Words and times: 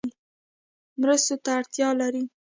مرستو 1.01 1.35
ته 1.43 1.49
اړتیا 1.57 1.89
لري 2.01 2.23